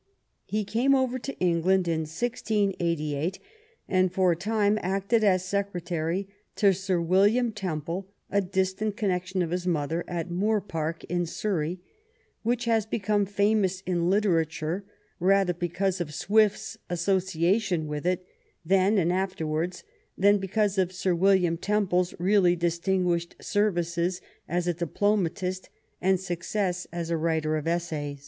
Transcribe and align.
He 0.45 0.65
came 0.65 0.95
over 0.95 1.19
to 1.19 1.37
England 1.37 1.87
in 1.87 1.99
1688, 2.07 3.37
and 3.87 4.11
for 4.11 4.31
a 4.31 4.35
time 4.35 4.79
acted 4.81 5.23
as 5.23 5.45
secretary 5.45 6.27
to 6.55 6.73
Sir 6.73 6.99
William 6.99 7.51
Temple, 7.51 8.09
a 8.31 8.41
distant 8.41 8.97
con 8.97 9.09
nection 9.11 9.43
of 9.43 9.51
his 9.51 9.67
mother, 9.67 10.03
at 10.07 10.31
Moor 10.31 10.59
Park, 10.59 11.03
in 11.03 11.27
Surrey, 11.27 11.81
which 12.41 12.65
has 12.65 12.87
become 12.87 13.27
famous 13.27 13.81
in 13.81 14.09
literature 14.09 14.83
rather 15.19 15.53
because 15.53 16.01
of 16.01 16.15
Swift's 16.15 16.79
association 16.89 17.85
with 17.85 18.07
it 18.07 18.25
then 18.65 18.97
and 18.97 19.13
afterwards 19.13 19.83
than 20.17 20.39
be 20.39 20.47
cause 20.47 20.79
of 20.79 20.91
Sir 20.91 21.13
William 21.13 21.57
Temple's 21.57 22.15
really 22.17 22.55
distinguished 22.55 23.35
ser 23.39 23.69
vices 23.71 24.19
as 24.49 24.65
a 24.65 24.73
diplomatist 24.73 25.69
and 26.01 26.19
success 26.19 26.87
as 26.91 27.11
a 27.11 27.17
writer 27.17 27.55
of 27.55 27.67
essays. 27.67 28.19